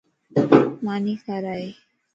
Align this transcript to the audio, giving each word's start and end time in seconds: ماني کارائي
ماني 0.85 1.15
کارائي 1.25 1.67